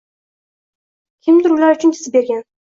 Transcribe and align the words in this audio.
Kimdur 1.27 1.55
ular 1.57 1.77
uchun 1.79 1.95
chizib 1.99 2.19
bergan 2.19 2.43